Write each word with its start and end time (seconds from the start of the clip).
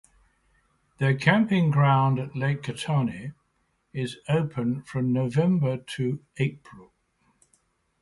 The 0.97 1.13
camping 1.13 1.69
ground 1.69 2.17
at 2.17 2.35
Lake 2.35 2.63
Catani 2.63 3.33
is 3.93 4.17
open 4.27 4.81
from 4.81 5.13
November 5.13 5.77
to 5.77 6.25
April. 6.37 6.91